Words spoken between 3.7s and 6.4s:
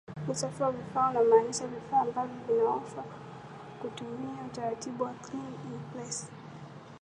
kutumia utaratibu wa Clean in Place